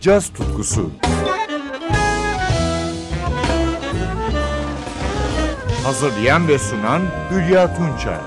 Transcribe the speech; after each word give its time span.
caz 0.00 0.32
tutkusu. 0.32 0.90
Hazırlayan 5.84 6.48
ve 6.48 6.58
sunan 6.58 7.02
Hülya 7.30 7.76
Tunçay. 7.76 8.18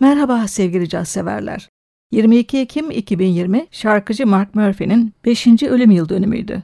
Merhaba 0.00 0.48
sevgili 0.48 0.88
caz 0.88 1.08
severler. 1.08 1.68
22 2.10 2.58
Ekim 2.58 2.90
2020 2.90 3.66
şarkıcı 3.70 4.26
Mark 4.26 4.54
Murphy'nin 4.54 5.14
5. 5.24 5.46
ölüm 5.62 5.90
yıl 5.90 6.08
dönümüydü. 6.08 6.62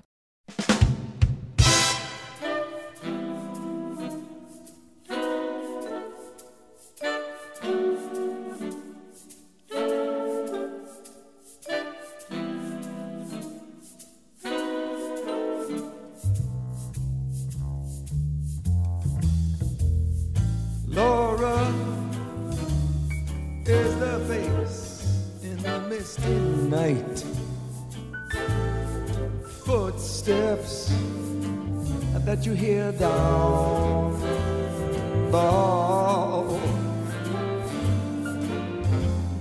The. 35.31 36.59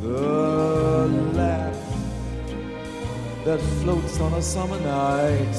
The 0.02 1.08
laugh 1.34 1.76
that 3.46 3.60
floats 3.82 4.20
on 4.20 4.34
a 4.34 4.42
summer 4.42 4.80
night 4.80 5.58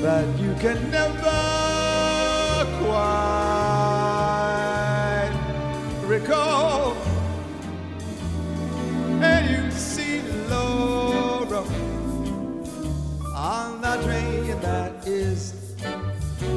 that 0.00 0.26
you 0.38 0.54
can 0.54 0.90
never 0.90 2.66
quite 2.82 3.26
recall. 6.04 6.96
And 9.22 9.50
you 9.50 9.70
see 9.70 10.22
Laura 10.48 11.62
on 13.34 13.80
that 13.82 14.02
train 14.02 14.60
that 14.60 15.06
is 15.06 15.54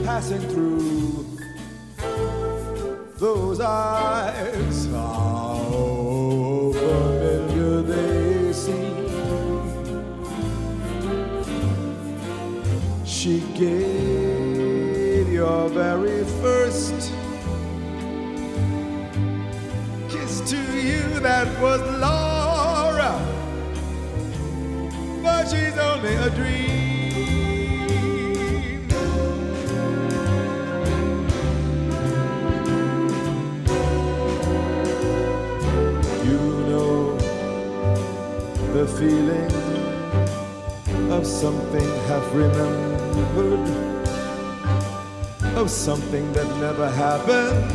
passing 0.06 0.42
through 0.50 1.29
those 3.20 3.60
eyes. 3.60 4.88
How 4.88 6.72
familiar 6.74 7.82
they 7.82 8.54
seem. 8.54 9.08
She 13.06 13.42
gave 13.58 15.30
your 15.32 15.68
very 15.70 16.24
first 16.42 17.12
kiss 20.10 20.40
to 20.50 20.58
you 20.58 21.20
that 21.20 21.48
was 21.62 21.82
Laura, 22.00 23.20
but 25.22 25.46
she's 25.50 25.78
only 25.78 26.16
a 26.16 26.30
dream. 26.30 26.79
Something 41.40 41.90
half 42.10 42.34
remembered, 42.34 43.66
of 45.56 45.70
something 45.70 46.34
that 46.34 46.46
never 46.60 46.90
happened. 46.90 47.72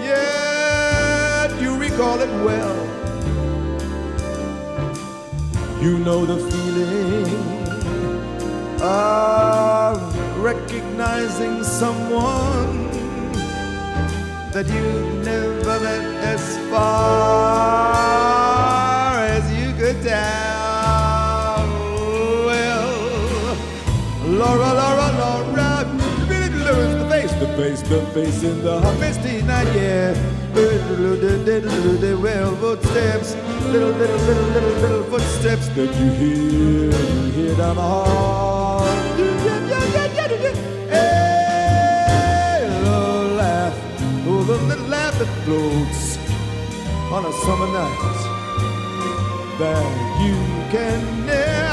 Yet 0.00 1.50
you 1.60 1.76
recall 1.76 2.18
it 2.20 2.30
well. 2.42 2.76
You 5.82 5.98
know 5.98 6.24
the 6.24 6.38
feeling 6.50 7.28
of 8.80 10.00
recognizing 10.38 11.62
someone 11.62 12.90
that 14.54 14.66
you 14.68 14.88
never 15.22 15.80
met 15.80 16.04
as 16.32 16.42
far 16.70 17.92
as 19.18 19.44
you 19.52 19.74
could 19.74 20.02
tell. 20.02 20.61
Laura, 24.42 24.70
Laura, 24.74 25.08
Laura, 25.22 25.68
really 26.26 26.48
delivers 26.48 26.94
the 27.00 27.06
face, 27.08 27.32
the 27.34 27.46
face, 27.56 27.82
the 27.82 28.00
face 28.06 28.42
in 28.42 28.62
the 28.64 28.80
misty 28.98 29.40
night, 29.42 29.72
yeah. 29.72 30.14
Well, 32.22 32.56
footsteps, 32.56 33.36
little, 33.66 33.90
little, 33.90 34.16
little, 34.26 34.48
little, 34.54 34.76
little 34.82 35.04
footsteps 35.04 35.68
that 35.76 35.94
you 35.98 36.10
hear, 36.20 36.90
you 36.90 37.30
hear 37.30 37.54
down 37.56 37.76
the 37.76 37.82
hall. 37.82 38.80
Hey, 40.90 42.66
little 42.82 43.28
laugh, 43.42 43.74
oh, 44.26 44.42
the 44.44 44.56
little 44.66 44.88
laugh 44.88 45.16
that 45.20 45.30
floats 45.44 46.18
on 47.12 47.24
a 47.26 47.32
summer 47.44 47.68
night 47.78 48.18
that 49.60 49.86
you 50.20 50.36
can 50.72 51.26
never 51.26 51.71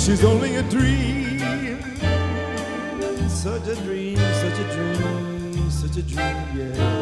she's 0.00 0.24
only 0.24 0.56
a 0.56 0.62
dream. 0.62 1.38
Such 3.28 3.68
a 3.68 3.76
dream, 3.84 4.16
such 4.16 4.58
a 4.58 4.66
dream, 4.74 5.70
such 5.70 5.96
a 5.96 6.02
dream, 6.02 6.36
yeah. 6.56 7.00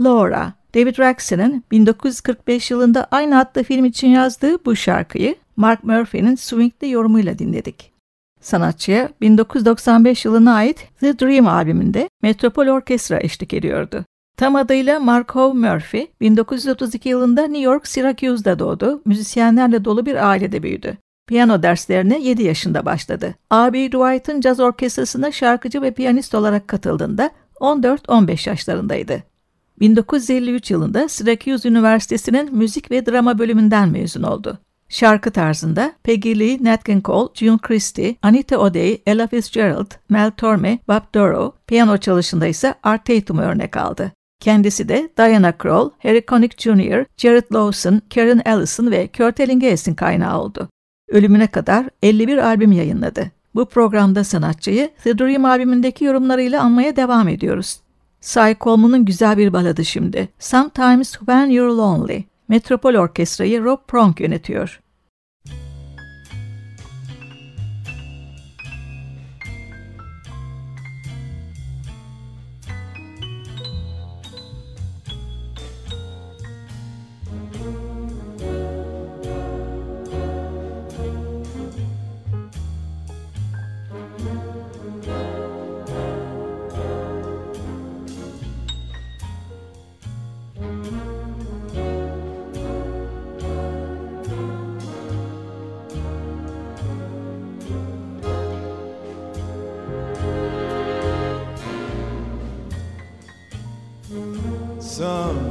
Laura, 0.00 0.52
David 0.74 0.98
Raxon'ın 0.98 1.64
1945 1.70 2.70
yılında 2.70 3.06
aynı 3.10 3.38
adlı 3.38 3.62
film 3.62 3.84
için 3.84 4.08
yazdığı 4.08 4.64
bu 4.64 4.76
şarkıyı 4.76 5.34
Mark 5.56 5.84
Murphy'nin 5.84 6.34
swingli 6.34 6.90
yorumuyla 6.90 7.38
dinledik. 7.38 7.92
Sanatçıya 8.40 9.08
1995 9.20 10.24
yılına 10.24 10.54
ait 10.54 10.88
The 11.00 11.18
Dream 11.18 11.48
albümünde 11.48 12.08
Metropol 12.22 12.66
Orkestra 12.66 13.20
eşlik 13.20 13.54
ediyordu. 13.54 14.04
Tam 14.40 14.56
adıyla 14.56 15.00
Markov 15.00 15.54
Murphy, 15.54 16.06
1932 16.20 17.08
yılında 17.08 17.42
New 17.42 17.62
York 17.62 17.88
Syracuse'da 17.88 18.58
doğdu, 18.58 19.02
müzisyenlerle 19.04 19.84
dolu 19.84 20.06
bir 20.06 20.28
ailede 20.28 20.62
büyüdü. 20.62 20.96
Piyano 21.26 21.62
derslerine 21.62 22.20
7 22.20 22.42
yaşında 22.42 22.86
başladı. 22.86 23.34
Abi 23.50 23.88
Dwight'ın 23.88 24.40
caz 24.40 24.60
orkestrasına 24.60 25.32
şarkıcı 25.32 25.82
ve 25.82 25.90
piyanist 25.90 26.34
olarak 26.34 26.68
katıldığında 26.68 27.30
14-15 27.60 28.48
yaşlarındaydı. 28.48 29.22
1953 29.80 30.70
yılında 30.70 31.08
Syracuse 31.08 31.68
Üniversitesi'nin 31.68 32.56
müzik 32.56 32.90
ve 32.90 33.06
drama 33.06 33.38
bölümünden 33.38 33.88
mezun 33.88 34.22
oldu. 34.22 34.58
Şarkı 34.88 35.30
tarzında 35.30 35.92
Peggy 36.02 36.38
Lee, 36.38 36.58
Nat 36.60 36.84
King 36.84 37.04
Cole, 37.04 37.28
June 37.34 37.58
Christie, 37.58 38.16
Anita 38.22 38.58
O'Day, 38.58 39.02
Ella 39.06 39.26
Fitzgerald, 39.26 39.90
Mel 40.08 40.30
Torme, 40.30 40.78
Bob 40.88 41.14
Dorough, 41.14 41.54
piyano 41.66 41.96
çalışında 41.96 42.46
ise 42.46 42.74
Art 42.82 43.04
Tatum'u 43.04 43.40
örnek 43.40 43.76
aldı. 43.76 44.12
Kendisi 44.40 44.88
de 44.88 45.08
Diana 45.18 45.52
Krall, 45.52 45.90
Harry 45.98 46.24
Connick 46.28 46.62
Jr., 46.62 47.04
Jared 47.16 47.54
Lawson, 47.54 48.02
Karen 48.14 48.42
Ellison 48.44 48.90
ve 48.90 49.08
Kurt 49.16 49.40
Ellinges'in 49.40 49.94
kaynağı 49.94 50.40
oldu. 50.40 50.68
Ölümüne 51.08 51.46
kadar 51.46 51.86
51 52.02 52.38
albüm 52.38 52.72
yayınladı. 52.72 53.30
Bu 53.54 53.64
programda 53.64 54.24
sanatçıyı 54.24 54.90
The 55.04 55.18
Dream 55.18 55.44
albümündeki 55.44 56.04
yorumlarıyla 56.04 56.62
anmaya 56.62 56.96
devam 56.96 57.28
ediyoruz. 57.28 57.80
Cy 58.20 58.50
Coleman'ın 58.60 59.04
güzel 59.04 59.36
bir 59.36 59.52
baladı 59.52 59.84
şimdi. 59.84 60.28
Sometimes 60.38 61.12
When 61.12 61.46
You're 61.46 61.76
Lonely. 61.76 62.24
Metropol 62.48 62.94
Orkestra'yı 62.94 63.64
Rob 63.64 63.78
Pronk 63.88 64.20
yönetiyor. 64.20 64.80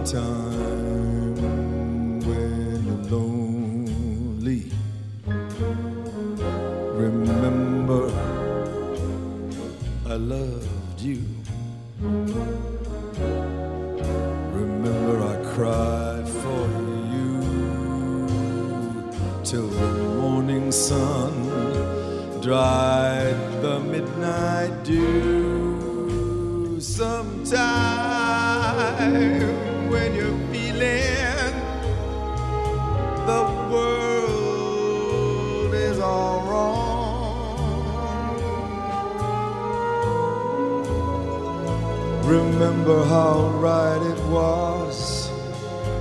Sometime 0.10 0.59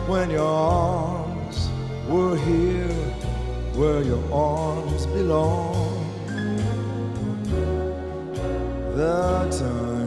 when 0.08 0.30
your 0.30 0.40
arms 0.40 1.68
were 2.08 2.34
here 2.38 2.88
where 3.76 4.02
your 4.02 4.24
arms 4.32 5.04
belong. 5.06 6.02
The 8.96 9.48
times 9.50 9.97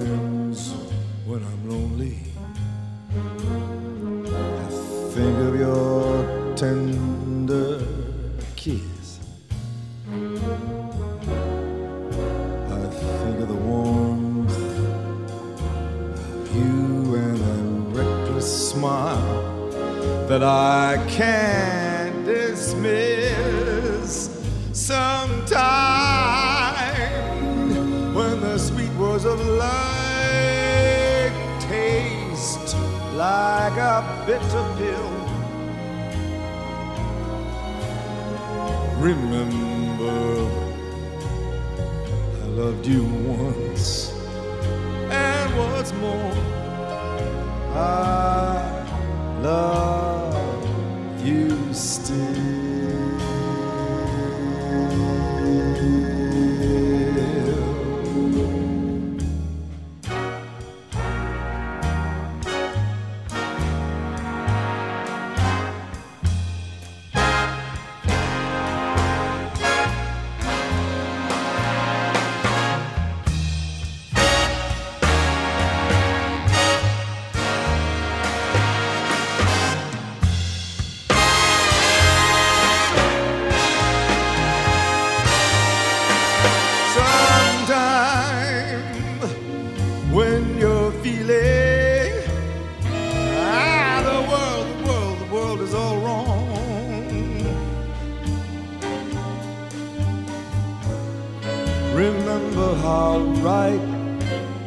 that 20.42 20.50
I 20.50 20.98
can't 21.08 22.26
dismiss. 22.26 23.62
Sometime 24.74 25.46
when 28.16 28.42
the 28.42 28.58
sweet 28.58 28.92
words 28.94 29.26
of 29.26 29.40
life 29.46 29.72
taste 31.62 32.76
like 33.14 33.78
a 33.78 34.04
bitter 34.26 34.66
pill. 34.80 35.12
Remember, 38.98 40.50
I 42.42 42.46
loved 42.48 42.88
you 42.88 43.04
once, 43.04 44.12
and 45.12 45.56
what's 45.58 45.94
more, 45.94 46.34
I 47.76 48.58
love 49.42 50.01
you 51.24 51.74
still. 51.74 52.61
Remember 102.32 102.76
how 102.76 103.20
right 103.44 103.82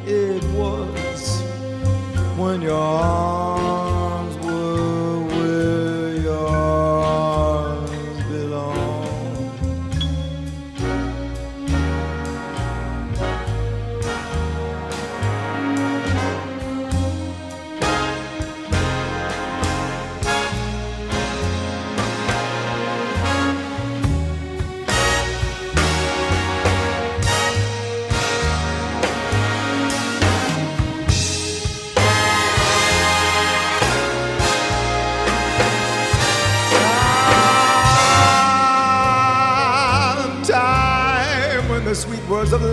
it 0.06 0.44
was 0.52 1.40
when 2.37 2.61
your 2.61 2.75
arms 2.75 3.84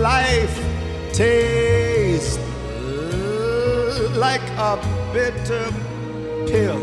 life 0.02 0.58
taste 1.12 2.40
like 4.16 4.42
a 4.58 4.76
bitter 5.12 5.66
pill. 6.50 6.82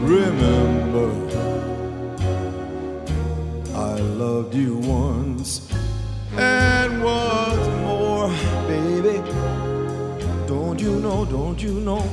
Remember, 0.00 1.08
I 3.74 3.94
loved 4.20 4.54
you 4.54 4.76
once, 4.76 5.72
and 6.36 7.02
what's 7.02 7.68
more, 7.86 8.28
baby, 8.68 9.16
don't 10.46 10.78
you 10.78 11.00
know, 11.00 11.24
don't 11.24 11.62
you 11.62 11.72
know, 11.72 12.04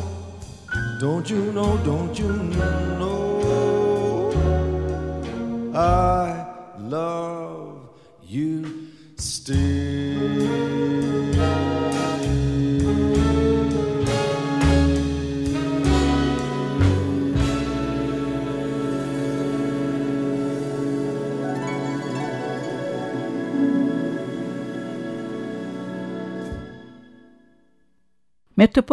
don't 1.01 1.29
you 1.29 1.51
know, 1.51 1.77
don't 1.83 2.17
you 2.17 2.31
know, 3.01 4.31
I 5.75 6.45
love 6.79 7.89
you. 8.25 8.80
Metropol 9.41 9.59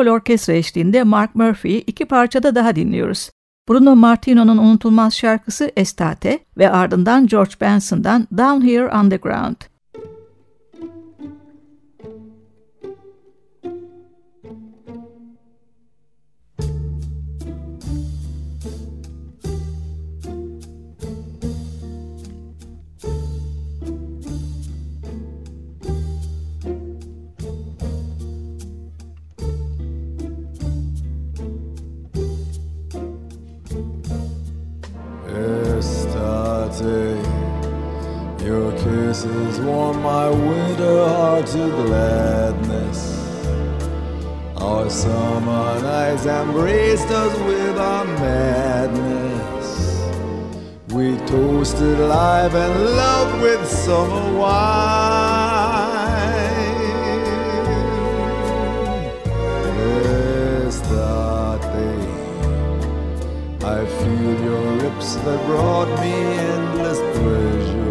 Orkestra 0.07 0.53
eşliğinde 0.53 1.03
Mark 1.03 1.35
Murphy'yi 1.35 1.81
iki 1.81 2.05
parçada 2.05 2.55
daha 2.55 2.77
dinliyoruz. 2.77 3.31
Bruno 3.69 3.97
Martino'nun 3.97 4.59
unutulmaz 4.59 5.15
şarkısı 5.15 5.71
Estate 5.77 6.39
ve 6.59 6.71
ardından 6.71 7.27
George 7.27 7.53
Benson'dan 7.61 8.29
Down 8.37 8.67
Here 8.67 8.97
Underground. 8.99 9.68
Embraced 46.27 47.11
us 47.11 47.39
with 47.41 47.79
our 47.79 48.05
madness. 48.05 49.69
We 50.93 51.17
toasted 51.27 51.99
life 52.01 52.55
and 52.55 52.75
love 52.97 53.41
with 53.43 53.67
summer 53.69 54.39
wine. 54.39 55.69
Estate, 60.67 61.63
I 63.63 63.87
feel 63.99 64.35
your 64.49 64.73
lips 64.83 65.09
that 65.17 65.41
brought 65.47 65.91
me 66.01 66.15
endless 66.55 67.01
pleasure. 67.19 67.89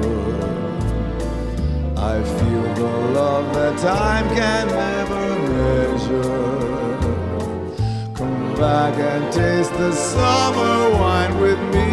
I 1.97 2.23
feel 2.23 2.65
the 2.75 2.93
love 3.19 3.45
that 3.55 3.77
time 3.79 4.27
can 4.35 4.67
never 4.67 5.16
back 8.57 8.97
and 8.97 9.31
taste 9.31 9.71
the 9.73 9.91
summer 9.91 10.89
wine 10.97 11.39
with 11.39 11.59
me. 11.75 11.85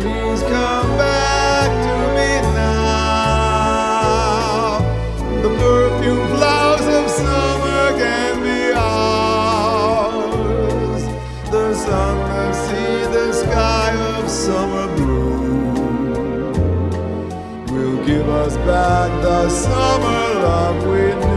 Please 0.00 0.42
come 0.42 0.96
back 0.96 1.68
to 1.84 1.94
me 2.16 2.40
now. 2.54 3.58
The 5.42 5.50
perfume 5.60 6.28
flowers 6.36 6.86
of 6.98 7.10
summer 7.10 7.92
can 7.98 8.34
be 8.42 8.72
ours. 8.72 10.22
The 11.50 11.74
sun, 11.74 12.16
the 12.30 12.52
sea, 12.54 13.00
the 13.12 13.32
sky 13.34 13.92
of 14.16 14.30
summer 14.30 14.86
blue 14.96 15.72
will 17.70 17.98
give 18.06 18.28
us 18.30 18.56
back 18.58 19.10
the 19.22 19.48
summer 19.50 20.40
love 20.40 20.86
we 20.86 21.14
knew. 21.14 21.27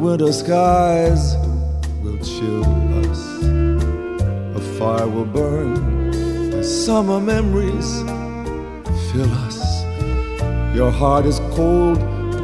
Winter 0.00 0.32
skies 0.32 1.36
will 2.02 2.16
chill 2.24 2.64
us. 3.04 3.42
A 4.56 4.60
fire 4.78 5.06
will 5.06 5.26
burn 5.26 6.10
as 6.54 6.86
summer 6.86 7.20
memories 7.20 8.00
fill 9.12 9.30
us. 9.46 9.84
Your 10.74 10.90
heart 10.90 11.26
is 11.26 11.38
cold 11.50 11.98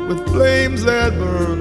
with 0.09 0.21
flames 0.29 0.85
that 0.85 1.13
burn 1.15 1.56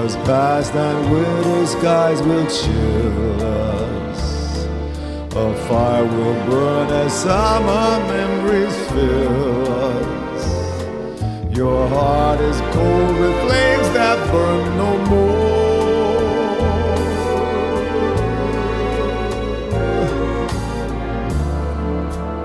summer's 0.00 0.16
past 0.26 0.74
and 0.74 1.12
winter 1.12 1.66
skies 1.66 2.22
will 2.22 2.46
chill 2.46 3.42
us. 3.42 4.64
A 5.34 5.54
fire 5.68 6.04
will 6.04 6.34
burn 6.46 6.88
as 6.88 7.12
summer 7.12 7.98
memories 8.08 8.76
fill 8.88 9.68
us. 9.68 10.44
Your 11.56 11.88
heart 11.88 12.40
is 12.40 12.60
cold 12.72 13.18
with 13.18 13.40
flames 13.44 13.88
that 13.92 14.18
burn 14.32 14.76
no 14.78 14.98
more. 15.10 15.40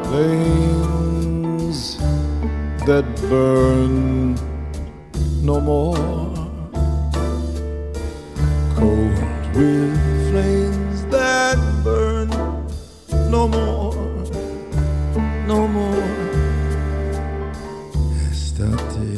Flames 0.03 1.97
that 2.85 3.05
burn 3.29 4.35
no 5.43 5.59
more. 5.61 6.24
Cold 8.85 9.19
with 9.55 10.29
flames 10.29 11.05
that 11.07 11.57
burn 11.83 12.29
no 13.31 13.47
more, 13.47 13.95
no 15.47 15.67
more. 15.67 16.05
Estate. 18.29 19.17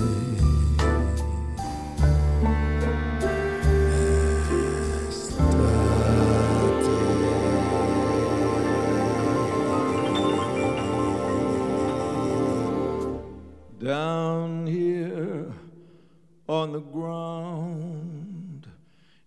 Down 13.80 14.66
here 14.66 15.52
on 16.48 16.72
the 16.72 16.80
ground 16.80 18.07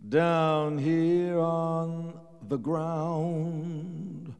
Down 0.07 0.77
here 0.77 1.39
on 1.39 2.13
the 2.47 2.57
ground, 2.57 4.33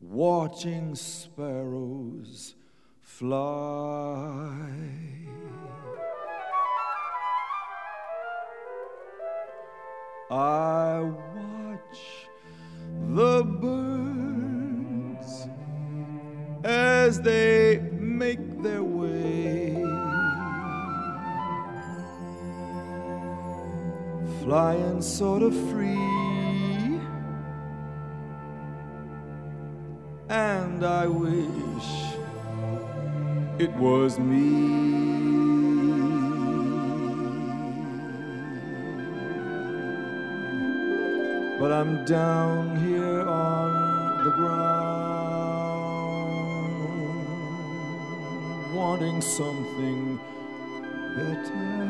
watching 0.00 0.94
sparrows 0.94 2.54
fly. 3.00 4.50
I 10.30 11.00
watch 11.00 12.28
the 13.14 13.44
birds 13.44 14.23
as 16.64 17.20
they 17.20 17.78
make 17.92 18.62
their 18.62 18.82
way. 18.82 19.74
Flying 24.42 25.00
sort 25.02 25.42
of 25.42 25.54
free, 25.70 27.00
and 30.28 30.84
I 30.84 31.06
wish 31.06 31.88
it 33.58 33.72
was 33.76 34.18
me. 34.18 35.04
But 41.58 41.72
I'm 41.72 42.04
down 42.04 42.76
here 42.84 43.22
on 43.22 44.24
the 44.24 44.30
ground. 44.30 45.43
Wanting 48.84 49.20
something 49.22 50.20
better. 51.16 51.80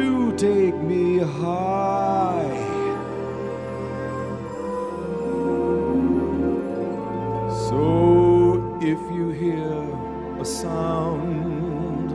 to 0.00 0.32
take 0.32 0.76
me 0.90 1.18
high. 1.18 2.56
So 7.68 8.78
if 8.80 9.00
you 9.16 9.26
hear 9.42 9.74
a 10.40 10.44
sound 10.44 12.10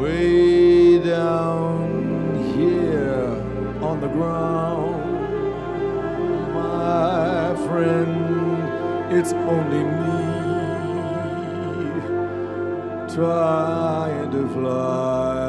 way 0.00 0.98
down 0.98 1.86
here 2.54 3.24
on 3.88 3.96
the 4.04 4.08
ground, 4.08 5.00
my 6.52 7.56
friend, 7.66 9.12
it's 9.16 9.32
only 9.32 9.82
me 9.82 10.29
trying 13.20 14.30
to 14.30 14.48
fly 14.48 15.39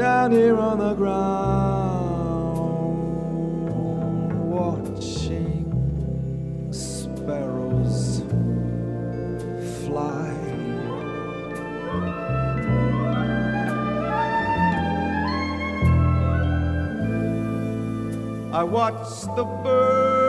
down 0.00 0.32
here 0.32 0.56
on 0.56 0.78
the 0.78 0.94
ground, 0.94 1.60
watching 4.50 5.68
sparrows 6.72 8.22
fly. 9.84 10.32
I 18.54 18.64
watch 18.64 19.20
the 19.36 19.44
birds 19.62 20.19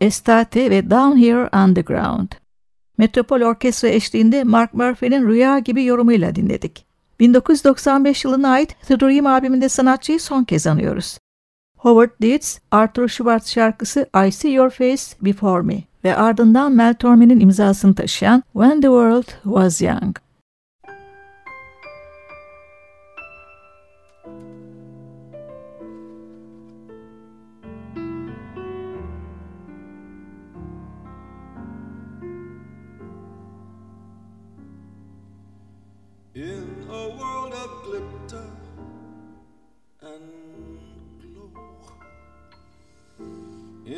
Estate 0.00 0.70
ve 0.70 0.90
Down 0.90 1.18
Here 1.18 1.48
Underground. 1.64 2.28
Metropol 2.98 3.40
Orkestra 3.40 3.88
eşliğinde 3.88 4.44
Mark 4.44 4.74
Murphy'nin 4.74 5.28
Rüya 5.28 5.58
gibi 5.58 5.84
yorumuyla 5.84 6.34
dinledik. 6.34 6.86
1995 7.20 8.24
yılına 8.24 8.48
ait 8.48 8.76
The 8.86 9.00
Dream 9.00 9.26
albümünde 9.26 9.68
sanatçıyı 9.68 10.20
son 10.20 10.44
kez 10.44 10.66
anıyoruz. 10.66 11.18
Howard 11.76 12.10
Dietz, 12.22 12.60
Arthur 12.70 13.08
Schwartz 13.08 13.50
şarkısı 13.50 14.06
I 14.26 14.32
See 14.32 14.50
Your 14.50 14.70
Face 14.70 15.02
Before 15.20 15.62
Me 15.62 15.82
ve 16.04 16.16
ardından 16.16 16.72
Mel 16.72 16.94
Torme'nin 16.94 17.40
imzasını 17.40 17.94
taşıyan 17.94 18.42
When 18.52 18.80
the 18.80 18.86
World 18.86 19.28
Was 19.42 19.82
Young. 19.82 20.16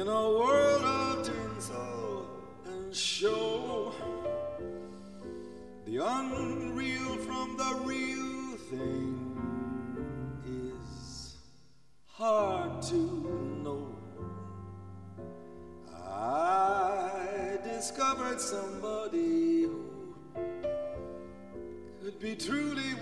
in 0.01 0.09
a 0.09 0.31
world 0.31 0.83
of 0.83 1.27
tinsel 1.27 2.27
and 2.65 2.97
show. 2.97 3.93
The 5.85 5.99
unreal 5.99 7.19
from 7.19 7.59
the 7.59 7.83
real 7.85 8.57
thing 8.71 9.37
is 10.47 11.37
hard 12.07 12.81
to 12.85 12.97
know. 13.63 13.95
I 16.03 17.59
discovered 17.63 18.41
somebody 18.41 19.65
who 19.65 19.85
could 22.03 22.19
be 22.19 22.37
truly 22.37 22.95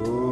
for 0.00 0.29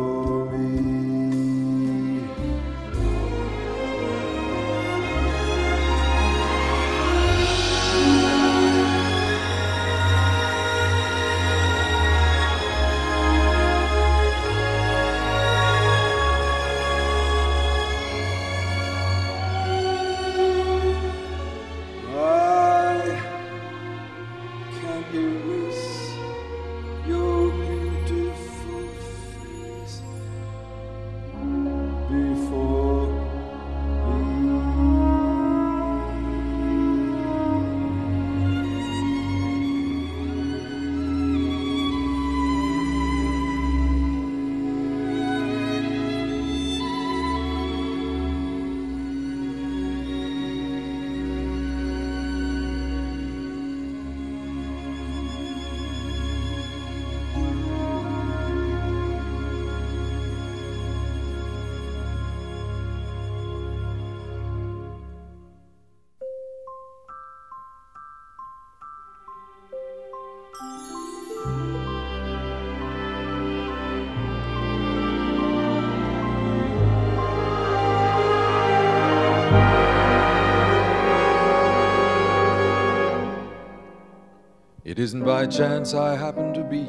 It 84.99 85.03
isn't 85.03 85.25
by 85.25 85.47
chance 85.47 85.95
I 85.95 86.17
happen 86.17 86.53
to 86.55 86.65
be 86.65 86.85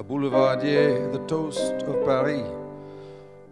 a 0.00 0.02
boulevardier, 0.02 1.12
the 1.12 1.24
toast 1.28 1.84
of 1.84 2.04
Paris. 2.04 2.42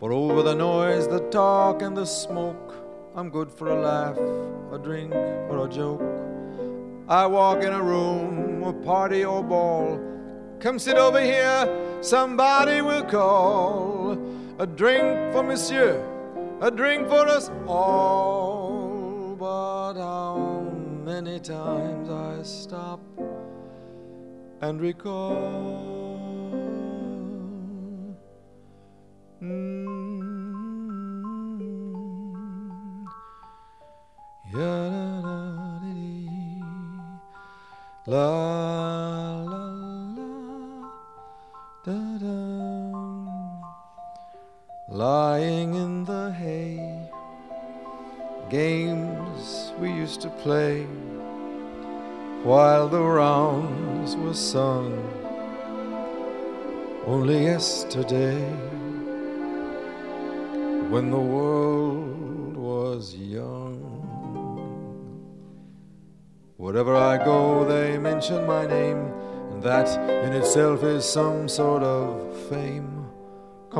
For 0.00 0.12
over 0.12 0.42
the 0.42 0.56
noise, 0.56 1.06
the 1.06 1.20
talk, 1.30 1.80
and 1.80 1.96
the 1.96 2.04
smoke, 2.04 2.74
I'm 3.14 3.30
good 3.30 3.52
for 3.52 3.68
a 3.68 3.80
laugh, 3.80 4.18
a 4.72 4.78
drink, 4.82 5.14
or 5.14 5.66
a 5.66 5.70
joke. 5.70 6.02
I 7.08 7.26
walk 7.28 7.62
in 7.62 7.72
a 7.72 7.80
room, 7.80 8.64
a 8.64 8.72
party 8.72 9.24
or 9.24 9.40
ball. 9.40 10.00
Come 10.58 10.80
sit 10.80 10.96
over 10.96 11.20
here, 11.20 11.68
somebody 12.00 12.80
will 12.80 13.04
call. 13.04 14.18
A 14.58 14.66
drink 14.66 15.32
for 15.32 15.44
monsieur, 15.44 16.02
a 16.60 16.72
drink 16.72 17.06
for 17.06 17.28
us 17.28 17.52
all. 17.68 18.03
And 24.64 24.80
recall. 24.80 26.03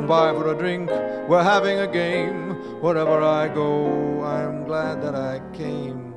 By 0.07 0.33
for 0.35 0.53
a 0.53 0.55
drink, 0.55 0.91
we're 1.29 1.43
having 1.43 1.79
a 1.79 1.87
game. 1.87 2.51
Wherever 2.83 3.23
I 3.23 3.49
go, 3.49 4.23
I'm 4.23 4.65
glad 4.65 5.01
that 5.03 5.15
I 5.15 5.41
came. 5.57 6.15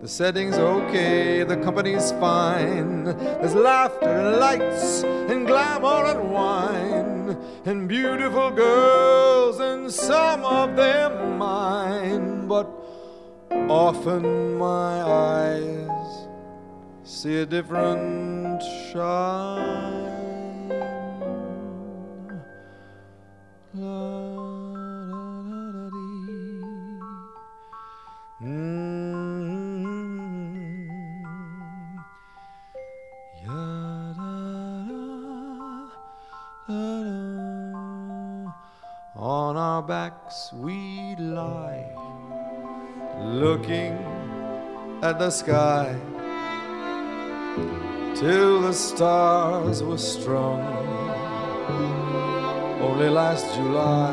The 0.00 0.08
setting's 0.08 0.58
okay, 0.58 1.44
the 1.44 1.56
company's 1.58 2.10
fine. 2.12 3.04
There's 3.04 3.54
laughter 3.54 4.08
and 4.08 4.38
lights 4.40 5.04
and 5.04 5.46
glamour 5.46 6.06
and 6.06 6.32
wine 6.32 7.38
and 7.64 7.88
beautiful 7.88 8.50
girls, 8.50 9.60
and 9.60 9.88
some 9.88 10.44
of 10.44 10.74
them 10.74 11.38
mine. 11.38 12.48
But 12.48 12.68
often 13.68 14.58
my 14.58 15.00
eyes 15.00 16.26
see 17.04 17.38
a 17.38 17.46
different 17.46 18.60
shine. 18.90 20.01
Mm-hmm. 23.74 24.02
On 39.16 39.56
our 39.56 39.82
backs 39.82 40.52
we 40.52 41.16
lie, 41.16 41.86
looking 43.20 43.96
at 45.02 45.18
the 45.18 45.30
sky 45.30 45.98
till 48.16 48.60
the 48.60 48.72
stars 48.74 49.82
were 49.82 49.96
strung. 49.96 50.82
Only 52.82 53.08
last 53.08 53.54
July, 53.54 54.12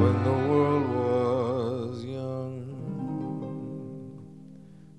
when 0.00 0.22
the 0.24 0.32
world 0.48 0.88
was 0.88 2.04
young. 2.04 2.66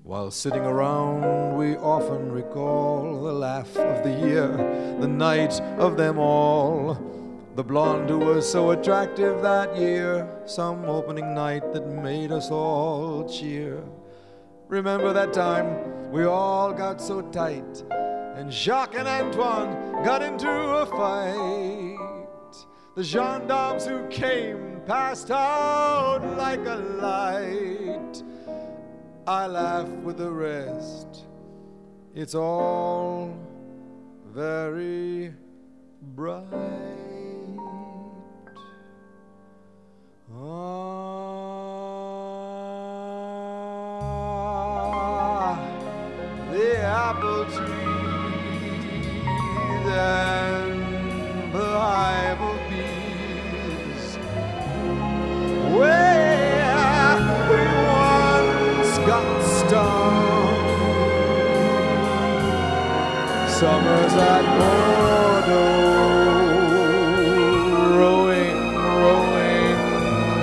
While 0.02 0.30
sitting 0.30 0.64
around, 0.64 1.54
we 1.56 1.76
often 1.76 2.32
recall 2.32 3.22
the 3.22 3.32
laugh 3.32 3.76
of 3.76 4.02
the 4.02 4.10
year, 4.26 4.48
the 5.00 5.06
night 5.06 5.60
of 5.78 5.98
them 5.98 6.18
all. 6.18 6.94
The 7.56 7.64
blonde 7.64 8.08
who 8.08 8.18
was 8.18 8.50
so 8.50 8.70
attractive 8.70 9.42
that 9.42 9.76
year, 9.76 10.26
some 10.46 10.86
opening 10.86 11.34
night 11.34 11.72
that 11.74 11.86
made 11.86 12.32
us 12.32 12.50
all 12.50 13.28
cheer. 13.28 13.82
Remember 14.68 15.12
that 15.12 15.32
time 15.34 16.10
we 16.10 16.24
all 16.24 16.72
got 16.72 17.00
so 17.00 17.20
tight, 17.20 17.84
and 18.36 18.52
Jacques 18.52 18.94
and 18.94 19.08
Antoine 19.08 20.04
got 20.04 20.22
into 20.22 20.46
a 20.48 20.84
fight. 20.84 21.96
The 22.94 23.02
gendarmes 23.02 23.86
who 23.86 24.06
came 24.08 24.82
passed 24.84 25.30
out 25.30 26.20
like 26.36 26.60
a 26.66 26.76
light. 26.76 28.22
I 29.26 29.46
laugh 29.46 29.88
with 29.88 30.18
the 30.18 30.30
rest. 30.30 31.24
It's 32.14 32.34
all 32.34 33.34
very 34.34 35.32
bright. 36.14 36.44
Ah, 40.34 40.76
the 46.52 46.78
apple 46.78 47.46
trees 47.46 47.75
Summers 63.58 64.12
at 64.12 64.44
Bordeaux, 64.58 65.56
rowing, 67.96 68.58
rowing 68.76 69.78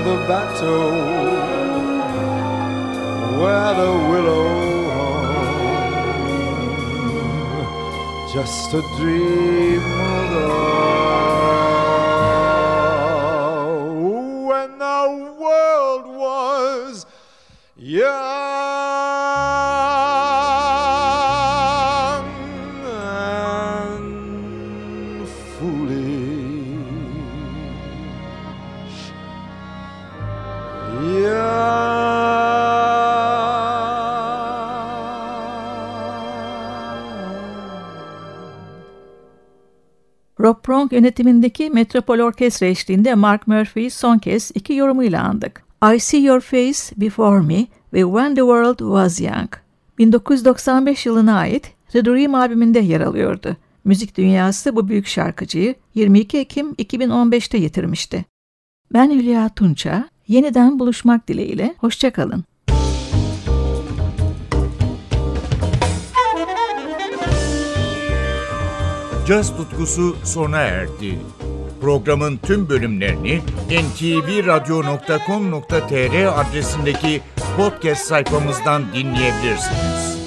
the 0.04 0.16
bateau 0.28 0.90
where 3.40 3.74
the 3.76 3.92
willow 4.10 4.50
hung, 4.96 5.28
just 8.34 8.74
a 8.74 8.82
dream 8.98 9.84
ago 9.84 10.83
Rob 40.44 40.62
Pronk 40.64 40.92
yönetimindeki 40.92 41.70
Metropol 41.70 42.20
Orkestra 42.20 42.66
eşliğinde 42.66 43.16
Mark 43.16 43.48
Murphy'yi 43.48 43.92
son 43.92 44.18
kez 44.18 44.52
iki 44.56 44.74
yorumuyla 44.74 45.24
andık. 45.24 45.64
I 45.96 46.00
See 46.00 46.20
Your 46.20 46.40
Face 46.40 47.02
Before 47.02 47.42
Me 47.42 47.68
ve 47.94 48.02
When 48.02 48.36
the 48.36 48.42
World 48.42 48.78
Was 48.78 49.22
Young. 49.22 49.50
1995 49.98 51.06
yılına 51.06 51.38
ait 51.38 51.72
The 51.92 52.06
Dream 52.06 52.36
albümünde 52.36 52.80
yer 52.80 53.02
alıyordu. 53.02 53.58
Müzik 53.84 54.18
dünyası 54.18 54.76
bu 54.76 54.88
büyük 54.88 55.08
şarkıcıyı 55.08 55.76
22 55.96 56.38
Ekim 56.38 56.74
2015'te 56.74 57.58
yitirmişti. 57.58 58.26
Ben 58.94 59.12
Hülya 59.12 59.50
Tunça, 59.50 60.10
yeniden 60.28 60.80
buluşmak 60.80 61.28
dileğiyle, 61.28 61.76
hoşçakalın. 61.78 62.44
Caz 69.28 69.58
tutkusu 69.58 70.16
sona 70.24 70.60
erdi. 70.60 71.20
Programın 71.82 72.38
tüm 72.38 72.70
bölümlerini 72.70 73.42
ntvradio.com.tr 73.70 76.40
adresindeki 76.40 77.22
podcast 77.58 78.06
sayfamızdan 78.06 78.94
dinleyebilirsiniz. 78.94 80.23